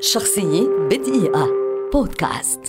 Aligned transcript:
شخصية 0.00 0.68
بدقيقة. 0.90 1.48
بودكاست. 1.92 2.60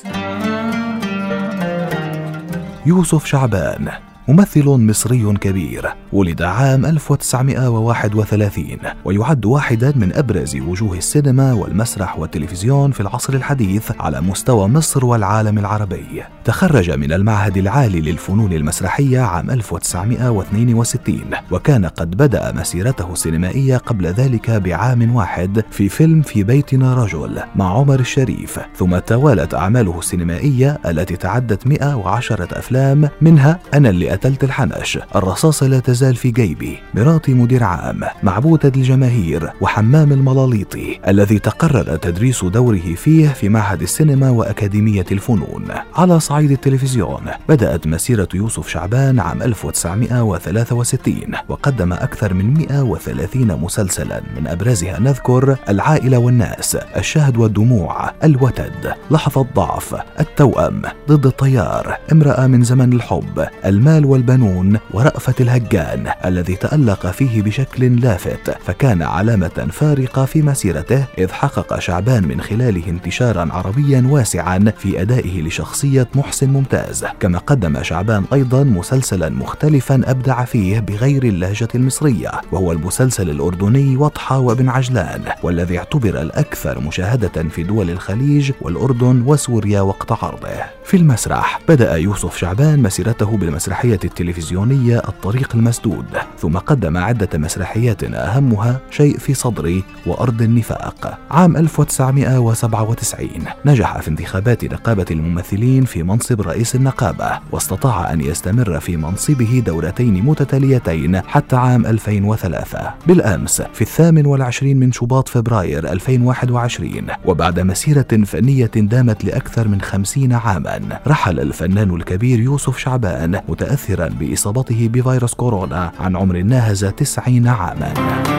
يوسف 2.86 3.26
شعبان. 3.26 4.07
ممثل 4.28 4.66
مصري 4.66 5.34
كبير 5.34 5.94
ولد 6.14 6.42
عام 6.42 6.86
1931 6.86 8.78
ويعد 9.06 9.46
واحدا 9.46 9.94
من 9.96 10.14
أبرز 10.14 10.56
وجوه 10.56 10.98
السينما 10.98 11.54
والمسرح 11.54 12.20
والتلفزيون 12.20 12.92
في 12.92 13.00
العصر 13.00 13.34
الحديث 13.34 13.92
على 14.00 14.22
مستوى 14.22 14.68
مصر 14.68 15.06
والعالم 15.06 15.58
العربي. 15.60 16.24
تخرج 16.46 16.92
من 16.92 17.14
المعهد 17.14 17.58
العالي 17.58 18.02
للفنون 18.02 18.54
المسرحية 18.54 19.20
عام 19.20 19.52
1962 19.52 21.20
وكان 21.52 21.86
قد 21.86 22.12
بدأ 22.18 22.52
مسيرته 22.52 23.14
السينمائية 23.14 23.78
قبل 23.78 24.06
ذلك 24.06 24.52
بعام 24.52 25.16
واحد 25.16 25.64
في 25.72 25.90
فيلم 25.90 26.22
في 26.22 26.44
بيتنا 26.44 26.94
رجل 26.94 27.40
مع 27.56 27.78
عمر 27.78 28.00
الشريف 28.00 28.60
ثم 28.76 28.98
توالت 28.98 29.54
أعماله 29.54 30.00
السينمائية 30.00 30.80
التي 30.86 31.16
تعدت 31.16 31.68
110 31.68 32.48
أفلام 32.52 33.10
منها 33.22 33.60
أنا 33.74 33.90
اللي 33.90 34.17
قتلت 34.18 34.44
الحنش 34.44 35.00
الرصاصة 35.16 35.68
لا 35.68 35.80
تزال 35.80 36.16
في 36.16 36.32
جيبي. 36.32 36.78
مراتي 36.94 37.34
مدير 37.34 37.64
عام 37.64 38.02
معبودة 38.24 38.72
الجماهير 38.76 39.52
وحمام 39.62 40.12
الملاليطي 40.12 41.00
الذي 41.08 41.40
تقرر 41.40 41.96
تدريس 41.96 42.46
دوره 42.46 42.96
فيه 42.96 43.28
في 43.28 43.50
معهد 43.50 43.82
السينما 43.82 44.30
وأكاديمية 44.30 45.06
الفنون. 45.12 45.66
على 45.96 46.20
صعيد 46.20 46.52
التلفزيون 46.52 47.22
بدأت 47.50 47.88
مسيرة 47.88 48.28
يوسف 48.34 48.68
شعبان 48.68 49.20
عام 49.20 49.42
1963 49.42 51.18
وقدم 51.50 51.94
أكثر 51.94 52.34
من 52.34 52.54
130 52.54 53.62
مسلسلا. 53.62 54.22
من 54.38 54.48
أبرزها 54.48 55.00
نذكر 55.00 55.58
العائلة 55.70 56.18
والناس 56.18 56.76
الشهد 56.76 57.38
والدموع 57.38 58.12
الوتد 58.24 58.94
لحظة 59.12 59.48
ضعف 59.56 59.96
التوأم 60.20 60.82
ضد 61.08 61.26
الطيار 61.26 61.98
امرأة 62.12 62.48
من 62.48 62.64
زمن 62.64 62.94
الحب 62.94 63.48
المال 63.66 64.07
والبنون 64.08 64.78
ورأفة 64.94 65.36
الهجان 65.40 66.12
الذي 66.26 66.56
تألق 66.56 67.08
فيه 67.08 67.42
بشكل 67.42 68.02
لافت 68.02 68.58
فكان 68.66 69.02
علامة 69.02 69.68
فارقة 69.72 70.26
في 70.26 70.42
مسيرته 70.42 71.06
إذ 71.18 71.32
حقق 71.32 71.80
شعبان 71.80 72.28
من 72.28 72.42
خلاله 72.42 72.90
انتشارا 72.90 73.50
عربيا 73.52 74.08
واسعا 74.10 74.74
في 74.78 75.02
أدائه 75.02 75.42
لشخصية 75.42 76.08
محسن 76.16 76.50
ممتاز. 76.50 77.06
كما 77.20 77.38
قدم 77.38 77.84
شعبان 77.84 78.24
أيضا 78.34 78.64
مسلسلا 78.64 79.30
مختلفا 79.30 80.02
أبدع 80.06 80.46
فيه 80.46 80.80
بغير 80.80 81.24
اللهجة 81.24 81.68
المصرية 81.76 82.32
وهو 82.52 82.72
المسلسل 82.72 83.30
الأردني 83.30 83.98
وضحى 83.98 84.36
وابن 84.36 84.70
عجلان 84.70 85.22
والذي 85.44 85.78
اعتبر 85.78 86.22
الأكثر 86.22 86.80
مشاهدة 86.80 87.44
في 87.50 87.64
دول 87.64 87.90
الخليج 87.90 88.52
والأردن 88.62 89.24
وسوريا 89.26 89.82
وقت 89.82 90.12
عرضه. 90.12 90.50
في 90.86 90.98
المسرح 90.98 91.60
بدأ 91.70 91.96
يوسف 91.96 92.38
شعبان 92.38 92.82
مسيرته 92.82 93.38
بالمسرحية 93.38 93.97
التلفزيونية 94.04 94.98
الطريق 94.98 95.56
المسدود 95.56 96.06
ثم 96.40 96.58
قدم 96.58 96.98
عدة 96.98 97.30
مسرحيات 97.38 98.04
أهمها 98.04 98.80
شيء 98.92 99.18
في 99.18 99.34
صدري 99.34 99.84
وأرض 100.06 100.42
النفاق. 100.42 101.20
عام 101.32 101.58
1997 101.58 103.30
نجح 103.66 104.02
في 104.02 104.08
انتخابات 104.08 104.66
نقابة 104.66 105.06
الممثلين 105.12 105.86
في 105.86 106.04
منصب 106.04 106.42
رئيس 106.42 106.76
النقابة 106.76 107.40
واستطاع 107.52 108.14
أن 108.14 108.22
يستمر 108.22 108.80
في 108.80 108.98
منصبه 108.98 109.64
دورتين 109.66 110.24
متتاليتين 110.24 111.22
حتى 111.22 111.56
عام 111.56 111.86
2003 111.86 112.94
بالأمس 113.08 113.62
في 113.62 113.82
الثامن 113.82 114.26
والعشرين 114.26 114.80
من 114.80 114.92
شباط 114.92 115.30
فبراير 115.30 115.92
2021 115.92 117.08
وبعد 117.26 117.60
مسيرة 117.60 118.24
فنية 118.26 118.72
دامت 118.76 119.26
لأكثر 119.26 119.68
من 119.68 119.82
خمسين 119.82 120.34
عاما 120.34 121.00
رحل 121.08 121.40
الفنان 121.40 121.96
الكبير 121.96 122.40
يوسف 122.40 122.78
شعبان 122.78 123.42
متأثرا 123.78 124.08
بإصابته 124.08 124.90
بفيروس 124.94 125.34
كورونا 125.34 125.92
عن 126.00 126.16
عمر 126.16 126.42
ناهز 126.42 126.86
تسعين 126.86 127.48
عاما. 127.48 128.37